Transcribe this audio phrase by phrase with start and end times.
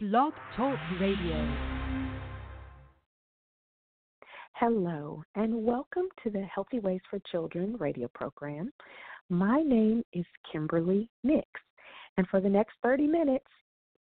[0.00, 1.56] Blog Talk Radio.
[4.52, 8.70] Hello, and welcome to the Healthy Ways for Children radio program.
[9.28, 11.48] My name is Kimberly Nix,
[12.16, 13.48] and for the next 30 minutes,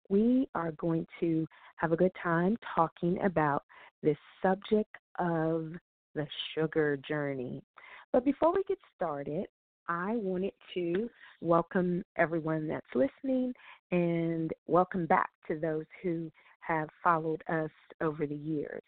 [0.07, 1.47] we are going to
[1.78, 3.63] have a good time talking about
[4.03, 5.71] this subject of
[6.13, 7.63] the sugar journey.
[8.13, 9.47] But before we get started,
[9.90, 11.10] I wanted to
[11.40, 13.53] welcome everyone that's listening
[13.92, 17.70] and welcome back to those who have followed us
[18.02, 18.84] over the years.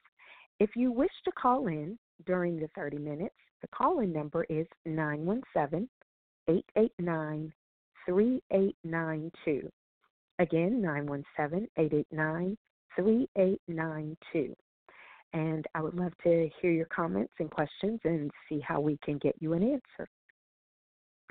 [0.59, 4.67] If you wish to call in during the 30 minutes, the call in number is
[4.85, 5.87] 917
[6.49, 7.53] 889
[8.05, 9.69] 3892.
[10.39, 12.57] Again, 917 889
[12.95, 14.55] 3892.
[15.31, 19.17] And I would love to hear your comments and questions and see how we can
[19.19, 20.09] get you an answer.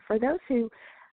[0.08, 0.70] For those who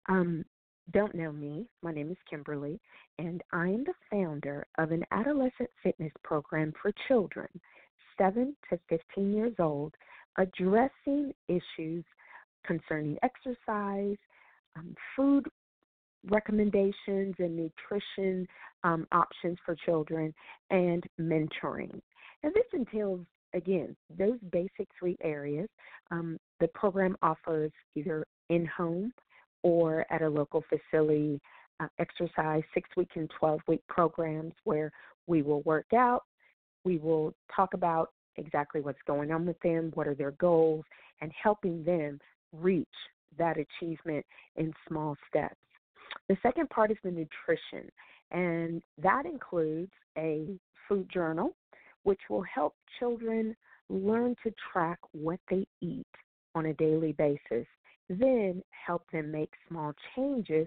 [0.09, 0.45] um,
[0.93, 2.81] don't know me, my name is Kimberly,
[3.19, 7.49] and I am the founder of an adolescent fitness program for children,
[8.17, 9.95] 7 to 15 years old,
[10.39, 12.05] addressing issues
[12.65, 14.17] concerning exercise,
[14.77, 15.45] um, food
[16.31, 18.47] recommendations and nutrition
[18.85, 20.33] um, options for children,
[20.71, 22.01] and mentoring.
[22.45, 25.69] And this entails, again, those basic three areas.
[26.11, 29.13] Um, the program offers either in home
[29.63, 31.41] or at a local facility
[31.81, 34.93] uh, exercise six week and 12 week programs where
[35.27, 36.23] we will work out,
[36.85, 40.85] we will talk about exactly what's going on with them, what are their goals,
[41.21, 42.19] and helping them
[42.53, 42.87] reach
[43.39, 44.25] that achievement
[44.57, 45.57] in small steps.
[46.29, 47.91] The second part is the nutrition,
[48.31, 50.47] and that includes a
[50.89, 51.55] food journal,
[52.05, 53.55] which will help children
[53.91, 56.07] learn to track what they eat
[56.55, 57.67] on a daily basis
[58.09, 60.67] then help them make small changes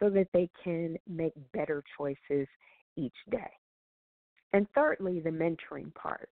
[0.00, 2.46] so that they can make better choices
[2.96, 3.50] each day.
[4.52, 6.30] And thirdly, the mentoring part.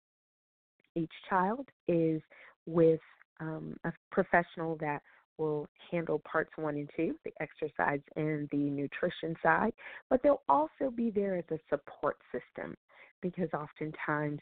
[0.95, 2.21] Each child is
[2.65, 2.99] with
[3.39, 5.01] um, a professional that
[5.37, 9.73] will handle parts one and two, the exercise and the nutrition side,
[10.09, 12.75] but they'll also be there as a support system
[13.21, 14.39] because oftentimes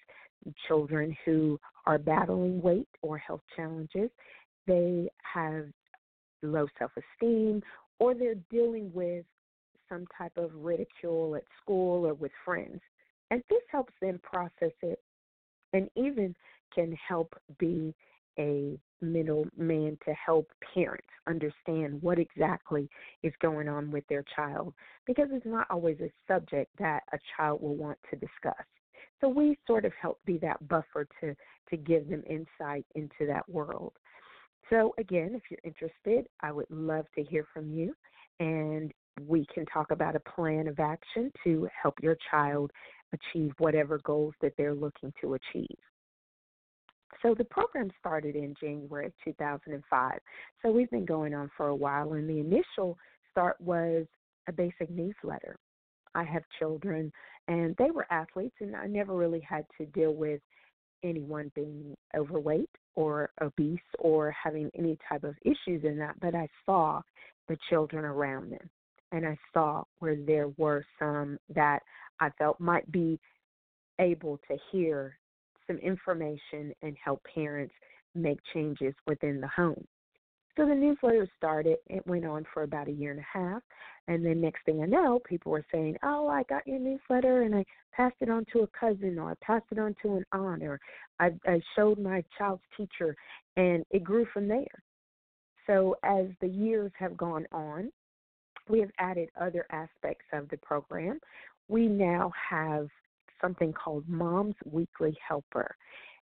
[0.67, 4.09] children who are battling weight or health challenges,
[4.67, 5.66] they have
[6.44, 7.62] low self esteem,
[8.00, 9.25] or they're dealing with
[9.90, 12.79] some type of ridicule at school or with friends.
[13.31, 15.00] And this helps them process it
[15.73, 16.35] and even
[16.73, 17.94] can help be
[18.39, 22.89] a middleman to help parents understand what exactly
[23.23, 24.73] is going on with their child
[25.05, 28.66] because it's not always a subject that a child will want to discuss.
[29.22, 31.35] So we sort of help be that buffer to
[31.69, 33.94] to give them insight into that world.
[34.69, 37.94] So, again, if you're interested, I would love to hear from you,
[38.39, 38.91] and
[39.28, 42.72] we can talk about a plan of action to help your child
[43.13, 45.78] achieve whatever goals that they're looking to achieve.
[47.22, 50.20] So, the program started in January of 2005.
[50.62, 52.97] So, we've been going on for a while, and the initial
[53.31, 54.06] start was
[54.47, 55.58] a basic newsletter.
[56.16, 57.12] I have children,
[57.47, 60.42] and they were athletes, and I never really had to deal with
[61.03, 66.47] anyone being overweight or obese or having any type of issues in that, but I
[66.66, 67.02] saw
[67.47, 68.70] the children around them.
[69.12, 71.80] And I saw where there were some that
[72.20, 73.20] I felt might be
[74.00, 75.18] able to hear
[75.69, 77.74] some information and help parents
[78.16, 79.85] make changes within the home.
[80.57, 81.78] So the newsletter started.
[81.88, 83.62] It went on for about a year and a half.
[84.08, 87.56] And then next thing I know, people were saying, Oh, I got your newsletter and
[87.56, 87.63] I
[87.94, 90.79] passed it on to a cousin or I passed it on to an aunt or
[91.19, 93.16] I, I showed my child's teacher
[93.56, 94.66] and it grew from there.
[95.68, 97.91] So as the years have gone on,
[98.68, 101.19] we have added other aspects of the program.
[101.68, 102.88] We now have
[103.41, 105.75] something called Mom's Weekly Helper,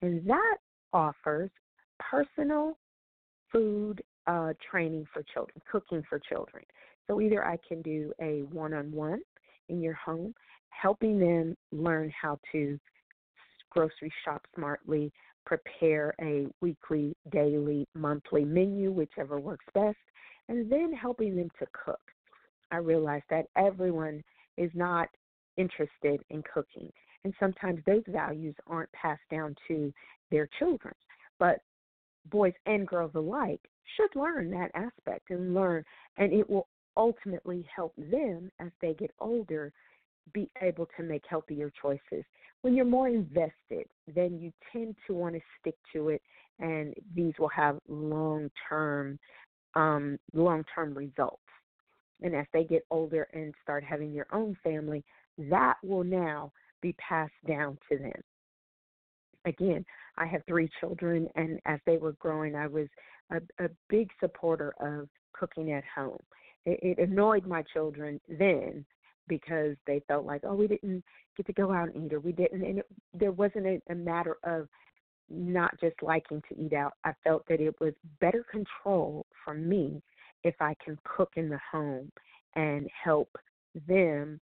[0.02, 0.58] and that
[0.94, 1.50] offers
[2.00, 2.78] personal
[3.52, 6.64] food uh, training for children, cooking for children.
[7.08, 9.22] So either I can do a one on one
[9.70, 10.34] in your home,
[10.70, 12.80] helping them learn how to
[13.70, 15.12] grocery shop smartly,
[15.46, 19.98] prepare a weekly, daily, monthly menu, whichever works best,
[20.50, 22.00] and then helping them to cook.
[22.72, 24.22] I realize that everyone
[24.58, 25.10] is not
[25.58, 26.92] interested in cooking,
[27.24, 29.94] and sometimes those values aren't passed down to
[30.30, 30.94] their children.
[31.40, 31.60] But
[32.32, 33.62] boys and girls alike
[33.96, 35.84] should learn that aspect and learn,
[36.18, 36.68] and it will
[36.98, 39.72] ultimately help them as they get older
[40.34, 42.24] be able to make healthier choices.
[42.62, 46.22] When you're more invested, then you tend to want to stick to it,
[46.60, 49.18] and these will have long term
[49.74, 51.42] um, long term results.
[52.22, 55.04] and as they get older and start having their own family,
[55.50, 56.52] that will now
[56.82, 58.22] be passed down to them.
[59.46, 59.86] Again,
[60.18, 62.88] I have three children, and as they were growing, I was
[63.32, 66.20] a, a big supporter of cooking at home.
[66.66, 68.86] It, it annoyed my children then
[69.28, 71.04] because they felt like, oh, we didn't
[71.38, 73.96] get to go out and eat, or we didn't, and it, there wasn't a, a
[73.96, 74.68] matter of
[75.30, 76.94] not just liking to eat out.
[77.06, 80.02] I felt that it was better control for me
[80.44, 82.12] if I can cook in the home
[82.56, 83.30] and help
[83.88, 84.40] them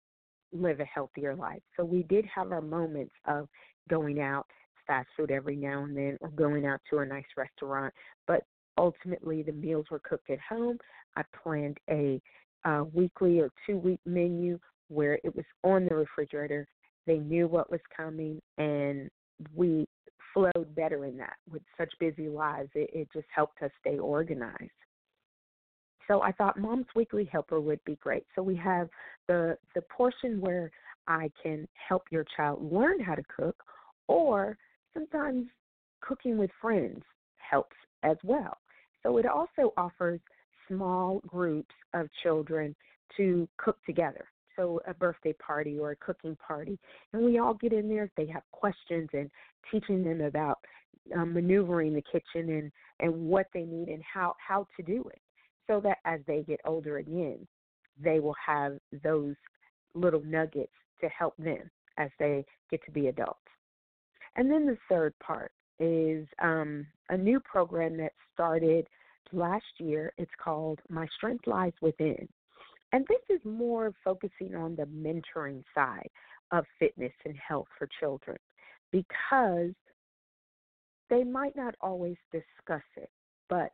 [0.52, 1.62] live a healthier life.
[1.76, 3.48] So we did have our moments of
[3.88, 4.46] going out
[4.86, 7.92] fast food every now and then or going out to a nice restaurant,
[8.26, 8.42] but
[8.78, 10.78] ultimately the meals were cooked at home.
[11.16, 12.20] I planned a
[12.64, 14.58] uh, weekly or two week menu
[14.88, 16.66] where it was on the refrigerator.
[17.06, 19.10] They knew what was coming, and
[19.54, 19.86] we
[20.34, 21.36] flowed better in that.
[21.50, 24.70] With such busy lives, it, it just helped us stay organized.
[26.08, 28.24] So I thought Mom's Weekly Helper would be great.
[28.34, 28.88] So we have
[29.28, 30.70] the the portion where
[31.06, 33.56] I can help your child learn how to cook,
[34.08, 34.56] or
[34.94, 35.46] sometimes
[36.00, 37.02] cooking with friends
[37.36, 38.56] helps as well.
[39.02, 40.20] So it also offers
[40.66, 42.74] small groups of children
[43.16, 44.26] to cook together.
[44.56, 46.78] So a birthday party or a cooking party,
[47.12, 48.10] and we all get in there.
[48.16, 49.30] They have questions and
[49.70, 50.58] teaching them about
[51.16, 55.20] um, maneuvering the kitchen and and what they need and how how to do it
[55.68, 57.46] so that as they get older again,
[58.02, 59.34] they will have those
[59.94, 63.38] little nuggets to help them as they get to be adults.
[64.36, 68.86] And then the third part is um, a new program that started
[69.32, 70.12] last year.
[70.18, 72.28] It's called My Strength Lies Within.
[72.92, 76.08] And this is more focusing on the mentoring side
[76.50, 78.38] of fitness and health for children
[78.90, 79.72] because
[81.10, 83.10] they might not always discuss it,
[83.48, 83.70] but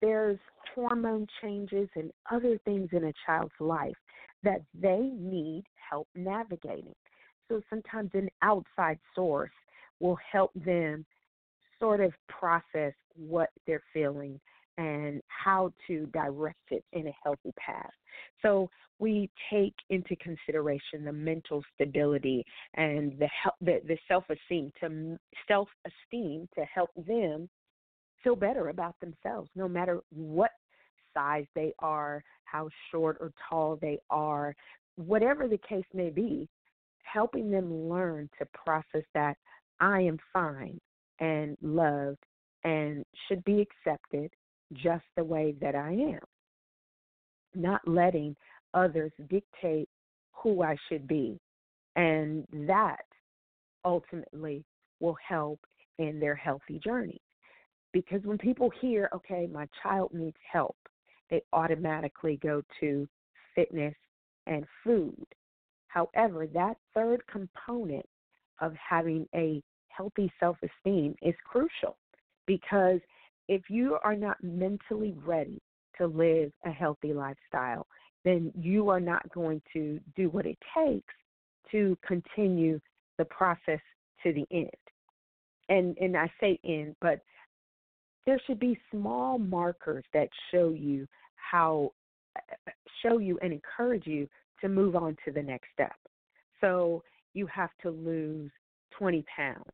[0.00, 0.38] there's
[0.74, 3.96] hormone changes and other things in a child's life
[4.42, 6.94] that they need help navigating.
[7.48, 9.50] So sometimes an outside source
[9.98, 11.04] will help them
[11.78, 14.40] sort of process what they're feeling
[14.78, 17.90] and how to direct it in a healthy path.
[18.40, 22.44] So we take into consideration the mental stability
[22.74, 23.28] and the
[23.60, 25.18] the, the self-esteem to
[25.48, 27.48] self-esteem to help them
[28.22, 30.52] feel better about themselves, no matter what
[31.14, 34.54] size they are, how short or tall they are,
[34.96, 36.48] whatever the case may be,
[37.02, 39.36] helping them learn to process that
[39.80, 40.78] I am fine
[41.18, 42.18] and loved
[42.64, 44.30] and should be accepted
[44.74, 46.20] just the way that I am.
[47.54, 48.36] Not letting
[48.74, 49.88] others dictate
[50.32, 51.40] who I should be.
[51.96, 53.04] And that
[53.84, 54.64] ultimately
[55.00, 55.58] will help
[55.98, 57.20] in their healthy journey.
[57.92, 60.76] Because when people hear, okay, my child needs help,
[61.30, 63.08] they automatically go to
[63.54, 63.94] fitness
[64.46, 65.26] and food.
[65.88, 68.06] However, that third component
[68.60, 71.96] of having a healthy self esteem is crucial
[72.46, 73.00] because
[73.48, 75.60] if you are not mentally ready
[75.98, 77.86] to live a healthy lifestyle,
[78.24, 81.14] then you are not going to do what it takes
[81.70, 82.80] to continue
[83.18, 83.80] the process
[84.22, 84.70] to the end.
[85.68, 87.20] And and I say end, but
[88.30, 91.04] there should be small markers that show you
[91.34, 91.90] how
[93.02, 94.28] show you and encourage you
[94.60, 95.96] to move on to the next step.
[96.60, 97.02] So
[97.34, 98.52] you have to lose
[98.96, 99.64] 20 pounds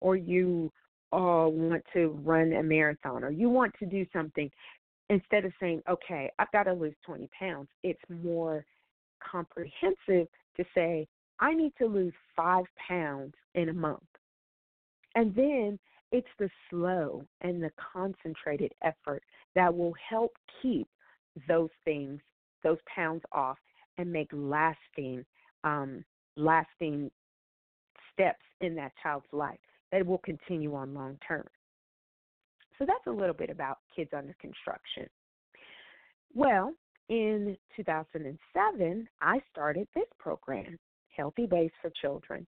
[0.00, 0.70] or you
[1.12, 4.48] uh, want to run a marathon or you want to do something
[5.10, 8.64] instead of saying, okay, I've got to lose 20 pounds, it's more
[9.18, 11.08] comprehensive to say,
[11.40, 13.98] I need to lose five pounds in a month.
[15.16, 15.80] And then
[16.12, 19.22] it's the slow and the concentrated effort
[19.54, 20.32] that will help
[20.62, 20.88] keep
[21.48, 22.20] those things,
[22.62, 23.58] those pounds off,
[23.98, 25.24] and make lasting,
[25.64, 26.04] um,
[26.36, 27.10] lasting
[28.12, 29.58] steps in that child's life
[29.92, 31.46] that will continue on long term.
[32.78, 35.08] So that's a little bit about kids under construction.
[36.34, 36.74] Well,
[37.08, 40.78] in 2007, I started this program,
[41.16, 42.46] Healthy Ways for Children,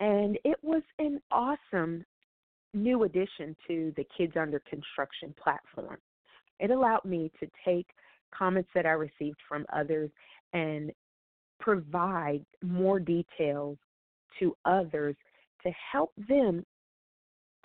[0.00, 2.04] and it was an awesome
[2.74, 5.98] new addition to the Kids Under Construction platform.
[6.58, 7.86] It allowed me to take
[8.34, 10.10] comments that I received from others
[10.52, 10.92] and
[11.58, 13.78] provide more details
[14.38, 15.16] to others
[15.62, 16.64] to help them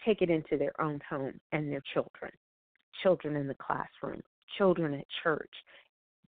[0.06, 2.32] take it into their own home and their children,
[3.02, 4.22] children in the classroom,
[4.58, 5.52] children at church,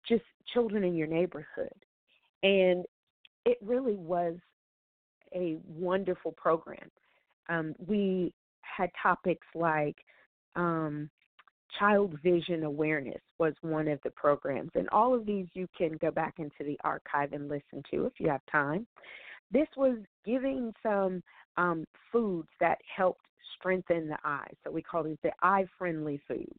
[0.08, 1.74] just children in your neighborhood.
[2.42, 2.84] And
[3.44, 4.36] it really was
[5.34, 6.90] a wonderful program.
[7.48, 8.32] Um, we
[8.76, 9.96] had topics like
[10.54, 11.10] um,
[11.78, 14.70] Child Vision Awareness was one of the programs.
[14.74, 18.14] And all of these you can go back into the archive and listen to if
[18.18, 18.86] you have time.
[19.50, 21.22] This was giving some
[21.56, 23.26] um, foods that helped
[23.58, 24.48] strengthen the eye.
[24.64, 26.58] So we call these the eye friendly foods.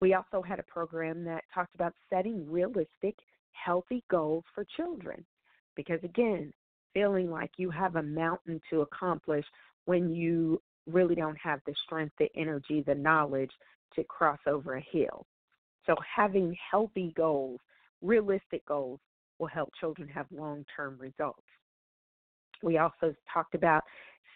[0.00, 3.16] We also had a program that talked about setting realistic,
[3.52, 5.24] healthy goals for children.
[5.76, 6.52] Because again,
[6.94, 9.44] feeling like you have a mountain to accomplish
[9.84, 13.50] when you really don't have the strength, the energy, the knowledge
[13.94, 15.26] to cross over a hill.
[15.86, 17.60] So having healthy goals,
[18.02, 19.00] realistic goals,
[19.38, 21.42] will help children have long term results.
[22.62, 23.82] We also talked about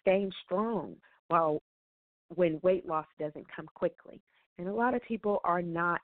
[0.00, 0.96] staying strong
[1.28, 1.62] while
[2.34, 4.20] when weight loss doesn't come quickly.
[4.58, 6.00] And a lot of people are not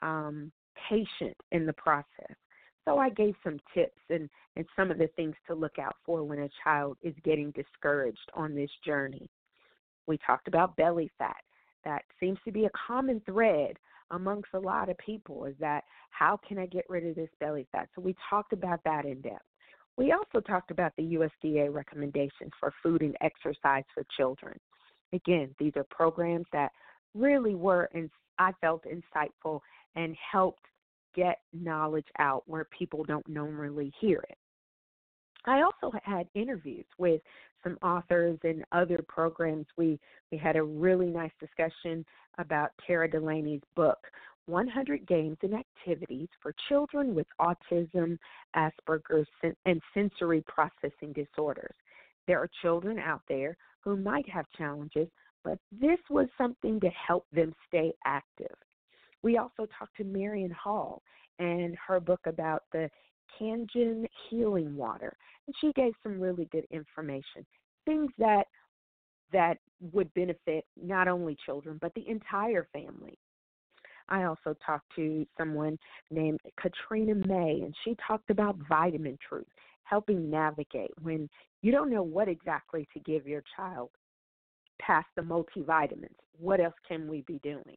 [0.00, 0.50] um,
[0.88, 2.36] patient in the process.
[2.84, 6.22] So I gave some tips and, and some of the things to look out for
[6.22, 9.28] when a child is getting discouraged on this journey.
[10.06, 11.42] We talked about belly fat.
[11.84, 13.76] That seems to be a common thread
[14.10, 17.66] amongst a lot of people is that how can I get rid of this belly
[17.72, 17.88] fat?
[17.94, 19.44] So we talked about that in depth.
[19.96, 24.58] We also talked about the USDA recommendations for food and exercise for children.
[25.12, 26.72] Again, these are programs that
[27.14, 29.60] really were, and I felt insightful
[29.94, 30.64] and helped
[31.14, 34.36] get knowledge out where people don't normally hear it.
[35.46, 37.20] I also had interviews with
[37.62, 39.66] some authors and other programs.
[39.76, 39.98] We
[40.30, 42.04] we had a really nice discussion
[42.38, 43.98] about Tara Delaney's book,
[44.46, 48.18] 100 Games and Activities for Children with Autism,
[48.56, 49.28] Asperger's,
[49.64, 51.74] and Sensory Processing Disorders.
[52.26, 55.08] There are children out there who might have challenges,
[55.44, 58.54] but this was something to help them stay active.
[59.22, 61.02] We also talked to Marion Hall
[61.38, 62.90] and her book about the
[63.40, 65.16] Kangen healing water,
[65.46, 67.44] and she gave some really good information,
[67.84, 68.44] things that
[69.32, 69.58] that
[69.92, 73.18] would benefit not only children but the entire family.
[74.08, 75.78] I also talked to someone
[76.10, 79.46] named Katrina May, and she talked about vitamin truth,
[79.84, 81.28] helping navigate when
[81.62, 83.90] you don't know what exactly to give your child
[84.80, 86.16] past the multivitamins.
[86.38, 87.76] What else can we be doing?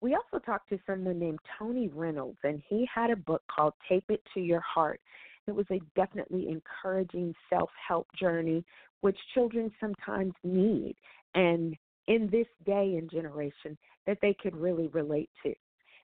[0.00, 4.04] We also talked to someone named Tony Reynolds, and he had a book called Tape
[4.08, 5.00] It to Your Heart.
[5.46, 8.64] It was a definitely encouraging self help journey,
[9.02, 10.96] which children sometimes need,
[11.34, 11.76] and
[12.06, 13.76] in this day and generation,
[14.06, 15.54] that they could really relate to.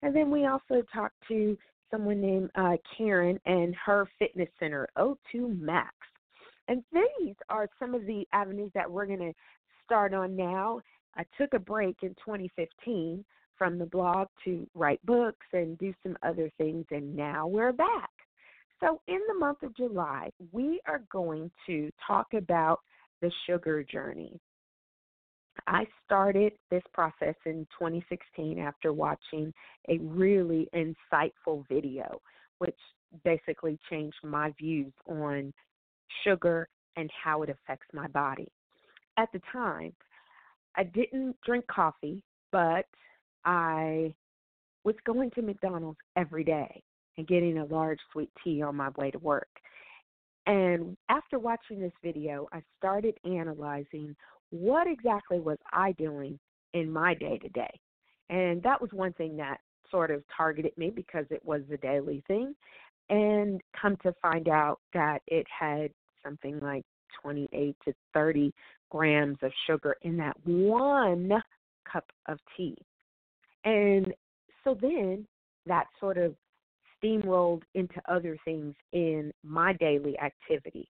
[0.02, 1.58] And then we also talked to
[1.92, 5.94] someone named uh, Karen and her fitness center, O2 Max.
[6.68, 9.34] And these are some of the avenues that we're going to
[9.84, 10.82] start on now.
[11.16, 13.26] I took a break in 2015
[13.62, 18.10] from the blog to write books and do some other things, and now we're back.
[18.80, 22.80] So, in the month of July, we are going to talk about
[23.22, 24.40] the sugar journey.
[25.68, 29.54] I started this process in 2016 after watching
[29.90, 32.20] a really insightful video,
[32.58, 32.80] which
[33.24, 35.54] basically changed my views on
[36.24, 38.48] sugar and how it affects my body.
[39.20, 39.94] At the time,
[40.76, 42.86] I didn't drink coffee, but
[43.46, 44.14] I
[44.84, 46.82] was going to McDonald's every day
[47.18, 49.50] and getting a large sweet tea on my way to work.
[50.48, 54.16] And after watching this video, I started analyzing
[54.50, 56.40] what exactly was I doing
[56.74, 57.80] in my day to day.
[58.30, 59.58] And that was one thing that
[59.90, 62.56] sort of targeted me because it was a daily thing.
[63.10, 65.92] And come to find out that it had
[66.24, 66.86] something like
[67.22, 68.54] 28 to 30
[68.90, 71.32] grams of sugar in that one
[71.92, 72.78] cup of tea.
[73.64, 74.14] And
[74.64, 75.26] so then
[75.66, 76.36] that sort of
[77.04, 80.88] steamrolled into other things in my daily activity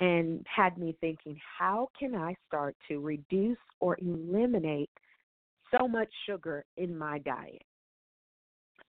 [0.00, 4.90] and had me thinking, how can I start to reduce or eliminate
[5.76, 7.62] so much sugar in my diet?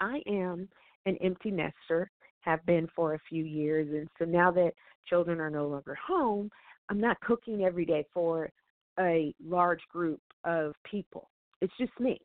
[0.00, 0.68] I am
[1.06, 2.10] an empty nester,
[2.42, 4.72] have been for a few years, and so now that
[5.08, 6.50] children are no longer home,
[6.88, 8.50] I'm not cooking every day for
[8.98, 11.30] a large group of people.
[11.60, 12.20] It's just me.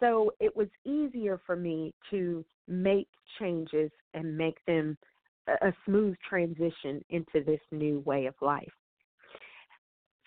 [0.00, 4.96] So it was easier for me to make changes and make them
[5.46, 8.72] a smooth transition into this new way of life.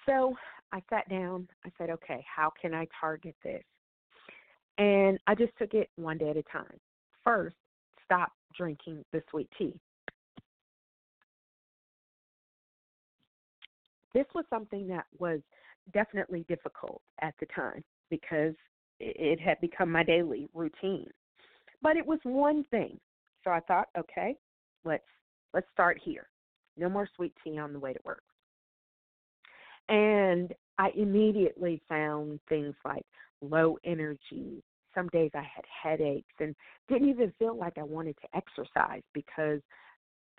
[0.05, 0.35] So
[0.71, 1.47] I sat down.
[1.65, 3.63] I said, okay, how can I target this?
[4.77, 6.79] And I just took it one day at a time.
[7.23, 7.55] First,
[8.03, 9.79] stop drinking the sweet tea.
[14.13, 15.39] This was something that was
[15.93, 18.53] definitely difficult at the time because
[18.99, 21.09] it had become my daily routine.
[21.81, 22.99] But it was one thing.
[23.43, 24.35] So I thought, okay,
[24.85, 25.03] let's
[25.53, 26.27] let's start here.
[26.77, 28.23] No more sweet tea on the way to work.
[29.89, 33.05] And I immediately found things like
[33.41, 34.63] low energy.
[34.95, 36.55] Some days I had headaches and
[36.87, 39.59] didn't even feel like I wanted to exercise because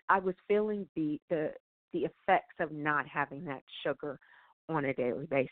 [0.09, 1.51] I was feeling the the
[1.93, 4.19] the effects of not having that sugar
[4.67, 5.51] on a daily basis.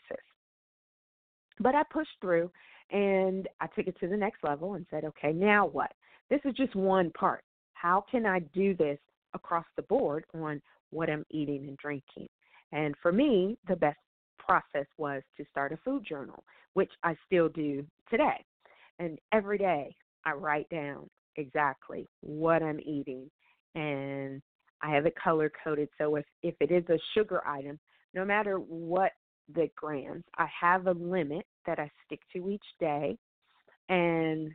[1.60, 2.50] But I pushed through
[2.90, 5.92] and I took it to the next level and said, okay, now what?
[6.30, 7.44] This is just one part.
[7.74, 8.98] How can I do this
[9.34, 10.60] across the board on
[10.90, 12.28] what I'm eating and drinking?
[12.72, 13.98] And for me, the best
[14.38, 18.44] process was to start a food journal, which I still do today.
[18.98, 23.28] And every day I write down exactly what I'm eating
[23.74, 24.40] and
[24.82, 27.78] I have it color coded so if if it is a sugar item,
[28.12, 29.12] no matter what
[29.52, 33.16] the grams, I have a limit that I stick to each day
[33.88, 34.52] and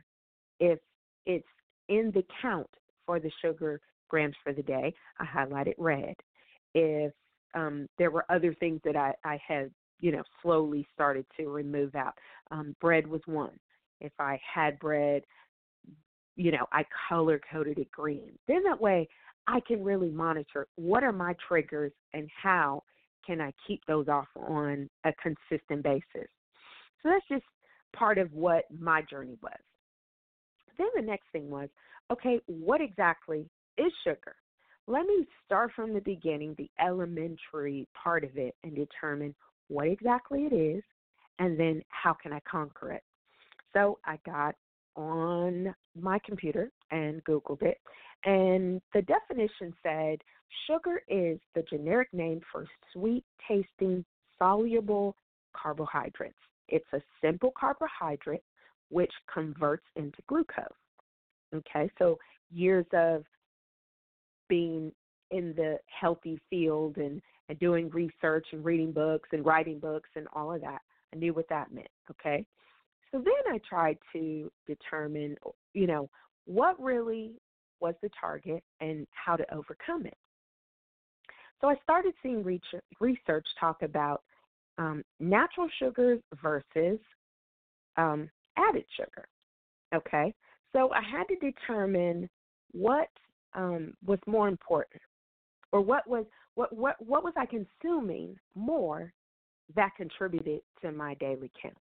[0.58, 0.78] if
[1.26, 1.46] it's
[1.88, 2.70] in the count
[3.06, 6.14] for the sugar grams for the day, I highlight it red.
[6.74, 7.12] If
[7.54, 11.94] um, there were other things that I, I had, you know, slowly started to remove
[11.94, 12.14] out.
[12.50, 13.58] Um, bread was one.
[14.00, 15.22] If I had bread,
[16.36, 18.32] you know, I color coded it green.
[18.48, 19.08] Then that way
[19.46, 22.82] I can really monitor what are my triggers and how
[23.26, 26.28] can I keep those off on a consistent basis.
[27.02, 27.44] So that's just
[27.96, 29.52] part of what my journey was.
[30.78, 31.68] Then the next thing was,
[32.10, 34.34] okay, what exactly is sugar?
[34.86, 39.34] Let me start from the beginning, the elementary part of it, and determine
[39.68, 40.82] what exactly it is,
[41.38, 43.02] and then how can I conquer it.
[43.72, 44.56] So I got
[44.96, 47.78] on my computer and Googled it,
[48.24, 50.18] and the definition said
[50.66, 54.04] sugar is the generic name for sweet tasting,
[54.38, 55.14] soluble
[55.54, 56.34] carbohydrates.
[56.70, 58.42] It's a simple carbohydrate
[58.88, 60.64] which converts into glucose.
[61.54, 62.18] Okay, so
[62.50, 63.24] years of
[64.48, 64.92] being
[65.30, 70.26] in the healthy field and, and doing research and reading books and writing books and
[70.32, 70.80] all of that.
[71.12, 71.88] I knew what that meant.
[72.10, 72.44] Okay.
[73.10, 75.36] So then I tried to determine,
[75.74, 76.08] you know,
[76.44, 77.32] what really
[77.80, 80.16] was the target and how to overcome it.
[81.60, 82.44] So I started seeing
[83.00, 84.22] research talk about
[84.80, 86.98] um, natural sugars versus
[87.98, 89.26] um, added sugar.
[89.94, 90.32] Okay,
[90.72, 92.28] so I had to determine
[92.72, 93.08] what
[93.54, 95.02] um, was more important,
[95.72, 99.12] or what was what what what was I consuming more
[99.76, 101.76] that contributed to my daily count.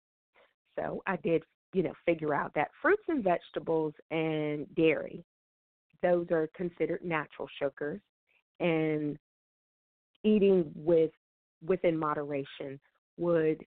[0.78, 5.24] So I did, you know, figure out that fruits and vegetables and dairy,
[6.04, 8.02] those are considered natural sugars,
[8.60, 9.18] and
[10.26, 11.12] eating with
[11.66, 12.80] within moderation
[13.20, 13.64] would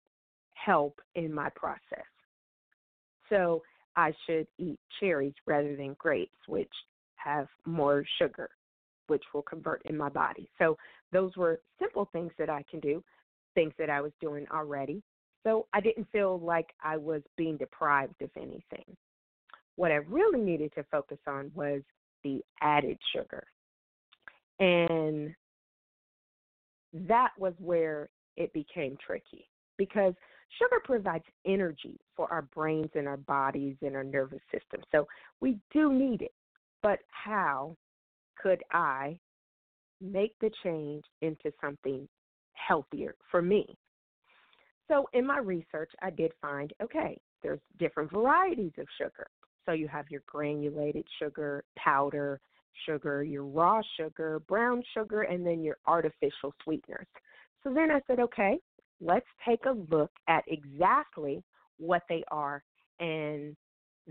[0.53, 2.05] help in my process.
[3.29, 3.63] So
[3.95, 6.71] I should eat cherries rather than grapes, which
[7.15, 8.49] have more sugar,
[9.07, 10.49] which will convert in my body.
[10.59, 10.77] So
[11.11, 13.03] those were simple things that I can do,
[13.55, 15.01] things that I was doing already.
[15.43, 18.85] So I didn't feel like I was being deprived of anything.
[19.77, 21.81] What I really needed to focus on was
[22.23, 23.45] the added sugar.
[24.59, 25.33] And
[26.93, 30.13] that was where it became tricky because
[30.57, 34.81] sugar provides energy for our brains and our bodies and our nervous system.
[34.91, 35.07] So
[35.41, 36.33] we do need it.
[36.81, 37.75] But how
[38.41, 39.17] could I
[39.99, 42.07] make the change into something
[42.53, 43.77] healthier for me?
[44.87, 49.27] So in my research, I did find okay, there's different varieties of sugar.
[49.65, 52.39] So you have your granulated sugar, powder
[52.85, 57.07] sugar, your raw sugar, brown sugar, and then your artificial sweeteners.
[57.63, 58.59] So then I said, okay,
[59.01, 61.43] let's take a look at exactly
[61.77, 62.63] what they are,
[62.99, 63.55] and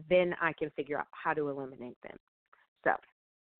[0.09, 2.16] then I can figure out how to eliminate them.
[2.85, 2.92] So,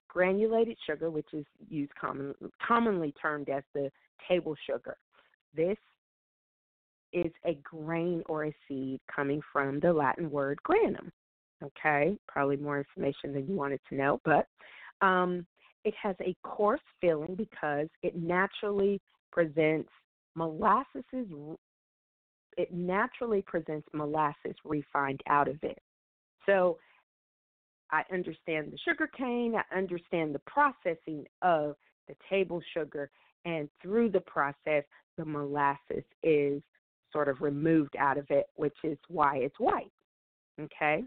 [0.09, 2.35] granulated sugar, which is used common,
[2.67, 3.91] commonly termed as the
[4.29, 4.97] table sugar.
[5.55, 5.77] This
[7.13, 11.11] is a grain or a seed coming from the Latin word granum.
[11.63, 14.47] Okay, probably more information than you wanted to know, but
[15.01, 15.47] um,
[15.85, 19.01] it has a coarse filling because it naturally
[19.33, 19.91] presents
[20.35, 21.05] molasses.
[22.57, 25.79] It naturally presents molasses refined out of it.
[26.47, 26.79] So
[27.91, 29.55] I understand the sugar cane.
[29.55, 31.77] I understand the processing of
[32.09, 33.11] the table sugar,
[33.45, 34.85] and through the process,
[35.17, 36.63] the molasses is
[37.13, 39.91] sort of removed out of it, which is why it's white.
[40.61, 41.05] Okay.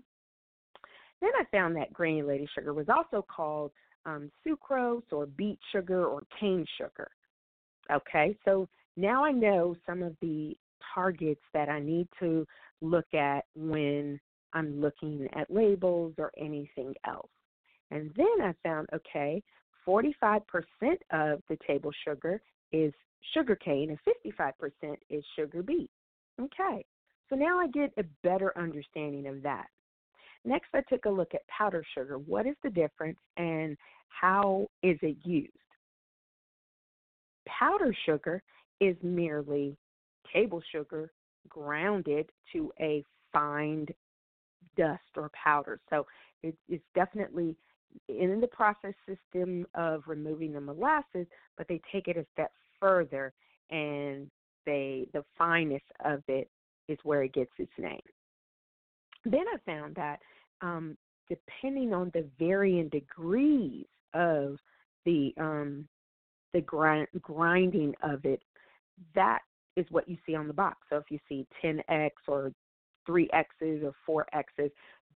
[1.22, 3.72] Then I found that granulated sugar was also called
[4.06, 7.10] um, sucrose or beet sugar or cane sugar.
[7.92, 10.56] Okay, so now I know some of the
[10.94, 12.46] targets that I need to
[12.82, 14.20] look at when
[14.54, 17.30] I'm looking at labels or anything else.
[17.92, 19.42] And then I found okay,
[19.88, 20.42] 45%
[21.12, 22.94] of the table sugar is
[23.34, 24.00] sugar cane and
[24.32, 25.90] 55% is sugar beet.
[26.40, 26.86] Okay,
[27.30, 29.68] So now I get a better understanding of that.
[30.46, 32.18] Next, I took a look at powdered sugar.
[32.18, 33.76] What is the difference and
[34.08, 35.52] how is it used?
[37.58, 38.42] Powdered sugar
[38.80, 39.78] is merely
[40.34, 41.12] table sugar
[41.48, 43.88] grounded to a fine
[44.78, 45.80] dust or powder.
[45.90, 46.06] So
[46.44, 47.56] it, it's definitely
[48.08, 51.26] in the process system of removing the molasses,
[51.58, 53.34] but they take it a step further
[53.72, 54.30] and
[54.66, 56.50] they the fineness of it
[56.88, 58.00] is where it gets its name.
[59.26, 60.20] Then I found that
[60.62, 64.58] um, depending on the varying degrees of
[65.06, 65.88] the um,
[66.54, 68.42] the grind, grinding of it,
[69.16, 69.40] that
[69.76, 70.78] is what you see on the box.
[70.90, 72.52] So if you see 10x or
[73.08, 74.72] 3x's or 4x's,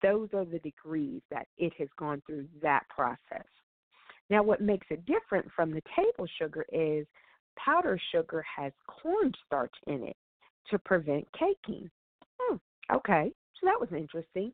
[0.03, 3.47] those are the degrees that it has gone through that process.
[4.29, 7.07] Now, what makes it different from the table sugar is
[7.59, 10.17] powder sugar has cornstarch in it
[10.71, 11.91] to prevent caking.
[12.41, 12.57] Hmm,
[12.95, 14.53] okay, so that was interesting.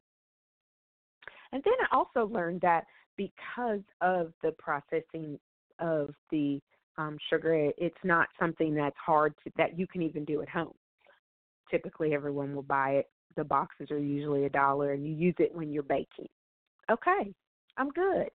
[1.53, 2.85] And then I also learned that
[3.17, 5.39] because of the processing
[5.79, 6.61] of the
[6.99, 10.75] um, sugar, it's not something that's hard to, that you can even do at home.
[11.71, 13.11] Typically, everyone will buy it.
[13.37, 16.29] The boxes are usually a dollar, and you use it when you're baking.
[16.91, 17.35] Okay,
[17.77, 18.29] I'm good.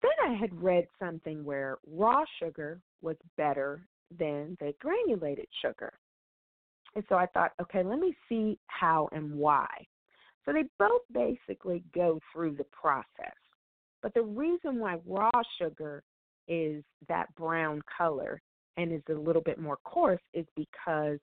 [0.00, 3.82] Then I had read something where raw sugar was better
[4.16, 5.92] than the granulated sugar.
[6.94, 9.68] And so I thought, okay, let me see how and why.
[10.44, 13.34] So they both basically go through the process.
[14.02, 15.30] But the reason why raw
[15.60, 16.02] sugar
[16.48, 18.40] is that brown color
[18.76, 21.18] and is a little bit more coarse is because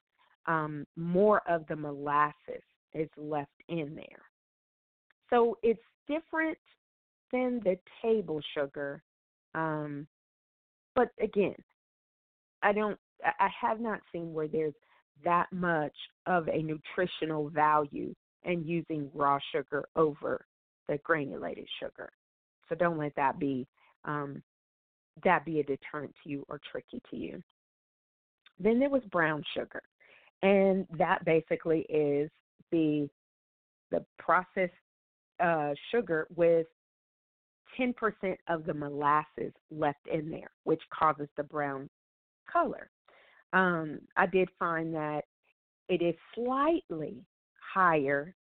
[0.46, 4.24] um, more of the molasses is left in there.
[5.30, 6.58] So it's different
[7.32, 9.02] than the table sugar.
[9.54, 10.08] Um,
[10.96, 11.56] but again,
[12.62, 14.74] I don't I have not seen where there's
[15.24, 20.46] that much of a nutritional value in using raw sugar over
[20.88, 22.12] the granulated sugar.
[22.70, 23.68] So don't let that be
[24.04, 24.44] um,
[25.24, 27.42] that be a deterrent to you or tricky to you.
[28.60, 29.82] Then there was brown sugar,
[30.42, 32.30] and that basically is
[32.72, 33.10] the
[33.92, 34.74] the processed
[35.40, 36.66] uh, sugar with
[37.80, 37.94] 10%
[38.48, 41.90] of the molasses left in there, which causes the brown
[42.52, 42.90] color.
[43.54, 45.26] Um, I did find that
[45.90, 47.24] it is slightly
[47.74, 48.34] higher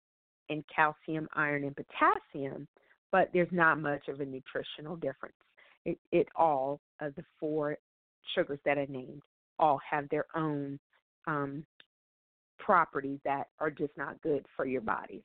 [0.50, 2.68] in calcium, iron, and potassium,
[3.12, 5.36] but there's not much of a nutritional difference.
[5.86, 7.78] It, it all of the four
[8.34, 9.22] sugars that I named
[9.60, 10.80] all have their own
[11.28, 11.66] um,
[12.60, 15.22] properties that are just not good for your bodies.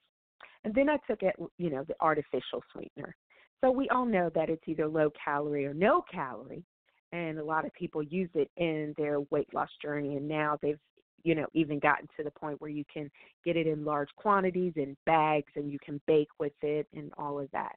[0.64, 3.16] And then I took it, you know, the artificial sweetener.
[3.62, 6.64] So we all know that it's either low calorie or no calorie,
[7.12, 10.16] and a lot of people use it in their weight loss journey.
[10.16, 10.78] And now they've,
[11.24, 13.10] you know, even gotten to the point where you can
[13.44, 17.38] get it in large quantities in bags, and you can bake with it and all
[17.38, 17.76] of that.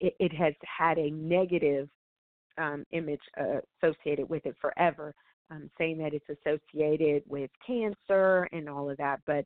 [0.00, 1.88] It, it has had a negative
[2.58, 5.14] um, image uh, associated with it forever,
[5.50, 9.20] um, saying that it's associated with cancer and all of that.
[9.26, 9.44] But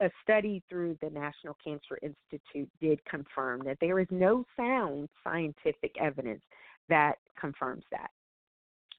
[0.00, 5.94] a study through the National Cancer Institute did confirm that there is no sound scientific
[6.00, 6.42] evidence
[6.88, 8.10] that confirms that.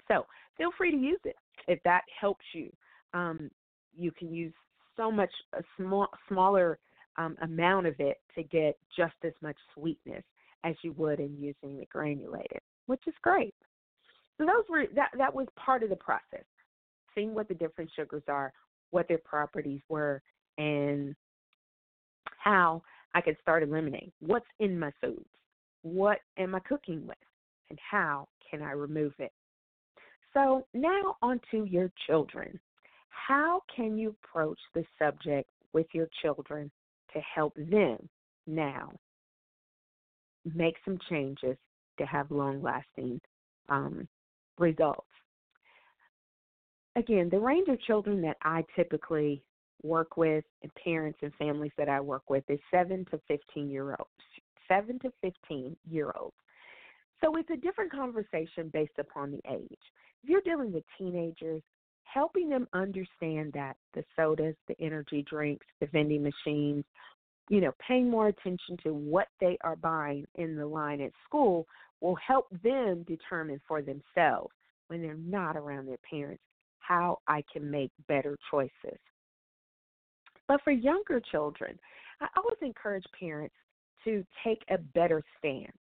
[0.08, 0.26] So
[0.58, 1.36] feel free to use it
[1.68, 2.70] if that helps you.
[3.14, 3.50] Um,
[3.96, 4.54] you can use
[4.98, 6.80] so much a small smaller
[7.18, 10.24] um, amount of it to get just as much sweetness
[10.64, 13.54] as you would in using the granulated, which is great.
[14.38, 16.46] So those were that that was part of the process,
[17.14, 18.52] seeing what the different sugars are,
[18.90, 20.24] what their properties were,
[20.58, 21.16] and
[22.38, 22.82] how
[23.14, 25.30] I could start eliminating what's in my foods,
[25.84, 27.18] what am I cooking with,
[27.70, 29.32] and how can I remove it.
[30.34, 32.60] So now on to your children.
[33.10, 36.72] How can you approach the subject with your children
[37.14, 38.10] to help them
[38.48, 38.92] now
[40.56, 41.58] make some changes
[42.00, 43.22] to have long lasting
[43.70, 44.08] um,
[44.58, 45.06] results?
[46.96, 49.44] Again, the range of children that I typically
[49.84, 53.96] work with and parents and families that I work with is 7 to 15 year
[53.98, 54.10] olds.
[54.68, 56.36] 7 to 15 year olds.
[57.22, 59.80] So it's a different conversation based upon the age.
[60.24, 61.62] If you're dealing with teenagers,
[62.04, 66.86] helping them understand that the sodas, the energy drinks, the vending machines,
[67.50, 71.66] you know, paying more attention to what they are buying in the line at school
[72.02, 74.54] will help them determine for themselves
[74.88, 76.44] when they're not around their parents
[76.80, 79.00] how I can make better choices.
[80.48, 81.78] But for younger children,
[82.22, 83.56] I always encourage parents
[84.04, 85.72] to take a better stand.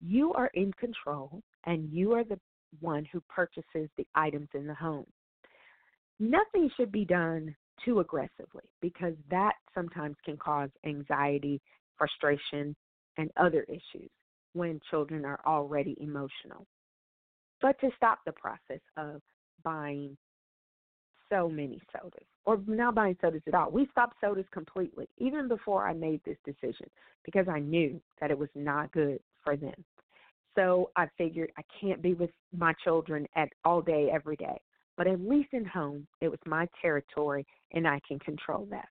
[0.00, 2.38] You are in control and you are the
[2.80, 5.06] one who purchases the items in the home.
[6.20, 11.60] Nothing should be done too aggressively because that sometimes can cause anxiety,
[11.96, 12.76] frustration,
[13.16, 14.10] and other issues
[14.54, 16.66] when children are already emotional.
[17.60, 19.20] But to stop the process of
[19.62, 20.16] buying
[21.30, 23.70] so many sodas or not buying sodas at all.
[23.70, 26.88] We stopped sodas completely, even before I made this decision,
[27.24, 29.84] because I knew that it was not good for them.
[30.54, 34.58] So I figured I can't be with my children at all day every day,
[34.96, 38.88] but at least in home it was my territory and I can control that.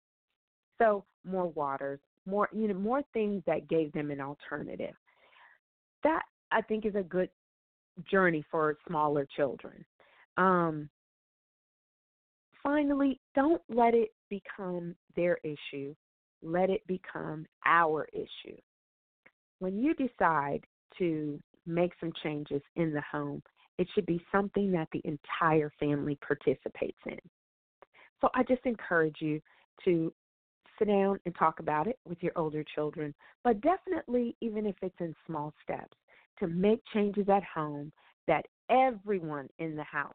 [0.79, 4.95] So more waters, more you know more things that gave them an alternative.
[6.03, 7.31] That I think is a good
[8.11, 9.85] journey for smaller children.
[10.37, 10.89] Um,
[12.63, 15.95] finally, don't let it become their issue.
[16.43, 18.57] Let it become our issue.
[19.59, 20.65] When you decide
[20.99, 23.43] to make some changes in the home,
[23.79, 27.19] it should be something that the entire family participates in.
[28.21, 29.41] So I just encourage you
[29.85, 30.13] to
[30.79, 35.01] sit down and talk about it with your older children, but definitely, even if it's
[35.01, 35.97] in small steps,
[36.39, 37.93] to make changes at home
[38.27, 40.15] that everyone in the house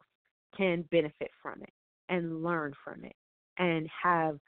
[0.55, 1.73] can benefit from it
[2.09, 3.15] and learn from it
[3.57, 4.39] and have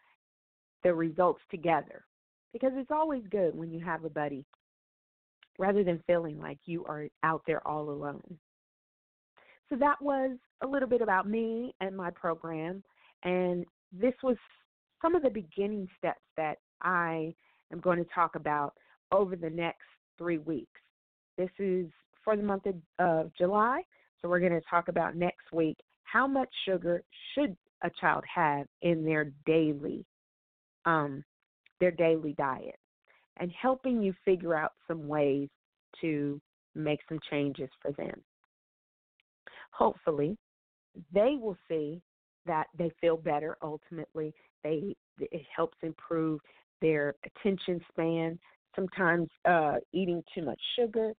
[0.84, 2.06] the results together.
[2.54, 4.46] Because it's always good when you have a buddy
[5.60, 8.40] rather than feeling like you are out there all alone.
[9.70, 12.82] So that was a little bit about me and my program.
[13.24, 14.38] And this was
[15.02, 17.34] some of the beginning steps that I
[17.72, 18.74] am going to talk about
[19.12, 19.86] over the next
[20.18, 20.82] three weeks.
[21.38, 21.88] This is
[22.24, 22.64] for the month
[23.00, 23.82] of July.
[24.22, 28.68] So we're going to talk about next week how much sugar should a child have
[28.82, 30.06] in their daily
[30.86, 31.24] um,
[31.80, 32.78] their daily diet
[33.38, 35.48] and helping you figure out some ways
[36.02, 36.42] to
[36.76, 38.22] make some changes for them.
[39.72, 40.38] Hopefully,
[41.14, 42.02] they will see
[42.46, 44.34] that they feel better ultimately.
[44.64, 46.40] They it helps improve
[46.82, 48.40] their attention span.
[48.76, 51.14] Sometimes uh, eating too much sugar,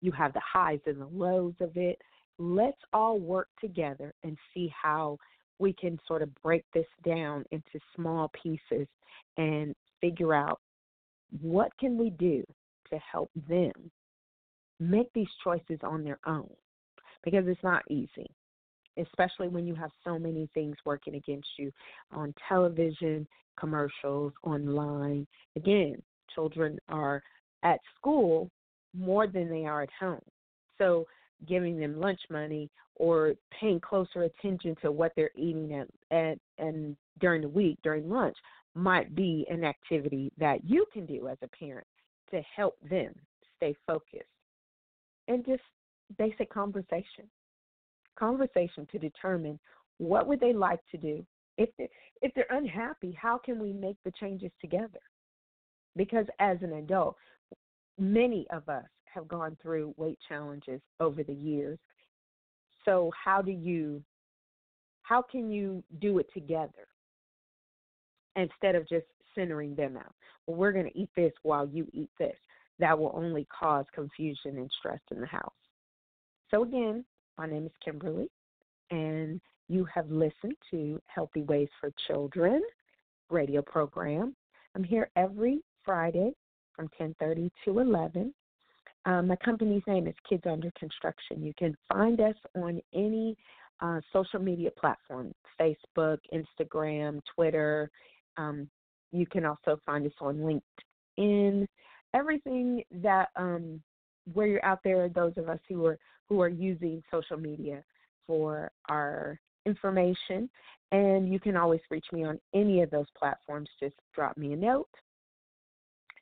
[0.00, 1.98] you have the highs and the lows of it.
[2.38, 5.18] Let's all work together and see how
[5.58, 8.86] we can sort of break this down into small pieces
[9.36, 10.60] and figure out
[11.40, 12.44] what can we do
[12.90, 13.72] to help them
[14.80, 16.48] make these choices on their own
[17.24, 18.30] because it's not easy
[18.98, 21.72] especially when you have so many things working against you
[22.12, 23.26] on television
[23.58, 25.26] commercials online.
[25.56, 26.02] Again
[26.34, 27.22] children are
[27.62, 28.50] at school
[28.96, 30.20] more than they are at home.
[30.78, 31.06] So
[31.46, 36.96] giving them lunch money or paying closer attention to what they're eating at, at and
[37.20, 38.36] during the week during lunch
[38.74, 41.86] might be an activity that you can do as a parent
[42.30, 43.12] to help them
[43.56, 44.24] stay focused
[45.26, 45.62] and just
[46.18, 47.24] basic conversation
[48.18, 49.58] conversation to determine
[49.98, 51.24] what would they like to do
[51.56, 51.88] if they,
[52.22, 55.00] if they're unhappy how can we make the changes together
[55.96, 57.16] because as an adult
[57.98, 61.78] many of us have gone through weight challenges over the years.
[62.84, 64.02] So how do you
[65.02, 66.86] how can you do it together
[68.36, 70.14] instead of just centering them out?
[70.46, 72.36] Well, we're going to eat this while you eat this.
[72.78, 75.50] That will only cause confusion and stress in the house.
[76.50, 77.06] So again,
[77.38, 78.28] my name is Kimberly
[78.90, 82.62] and you have listened to Healthy Ways for Children
[83.30, 84.34] radio program.
[84.74, 86.32] I'm here every Friday
[86.74, 88.34] from 10:30 to 11
[89.08, 91.42] um, my company's name is Kids Under Construction.
[91.42, 93.36] You can find us on any
[93.80, 97.90] uh, social media platform Facebook, Instagram, Twitter.
[98.36, 98.68] Um,
[99.12, 100.60] you can also find us on
[101.18, 101.66] LinkedIn.
[102.14, 103.80] Everything that um,
[104.32, 107.82] where you're out there, those of us who are who are using social media
[108.26, 110.48] for our information,
[110.92, 113.68] and you can always reach me on any of those platforms.
[113.80, 114.88] Just drop me a note,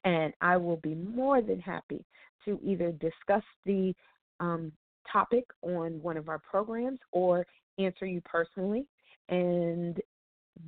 [0.04, 2.04] and I will be more than happy
[2.44, 3.94] to either discuss the
[4.40, 4.72] um,
[5.10, 7.46] topic on one of our programs or
[7.78, 8.86] answer you personally,
[9.28, 10.00] and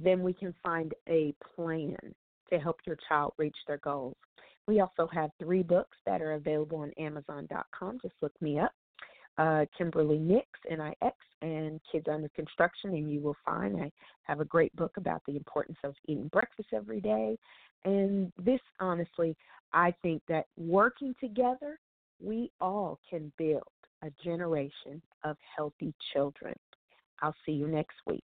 [0.03, 1.96] then we can find a plan
[2.51, 4.16] to help your child reach their goals.
[4.68, 7.98] We also have three books that are available on Amazon.com.
[8.02, 8.72] Just look me up.
[9.38, 13.90] Uh, Kimberly Nix, N-I-X, and Kids Under Construction, and you will find I
[14.24, 17.38] have a great book about the importance of eating breakfast every day.
[17.85, 19.37] And this, honestly,
[19.72, 21.78] I think that working together,
[22.20, 23.62] we all can build
[24.02, 26.54] a generation of healthy children.
[27.22, 28.24] I'll see you next week.